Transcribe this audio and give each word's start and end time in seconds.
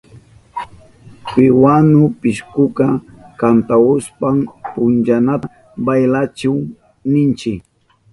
Piwanu 1.33 2.01
pishkuka 2.19 2.85
kantahushpan 3.39 4.37
punchanata 4.71 5.47
baylachihun 5.85 6.63
ninchi. 7.11 7.51